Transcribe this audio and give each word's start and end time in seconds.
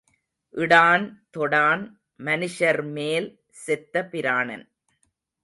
இடான், 0.53 1.05
தொடான், 1.37 1.83
மனுஷர்மேல் 2.19 3.29
செத்த 3.65 4.05
பிராணன். 4.05 4.65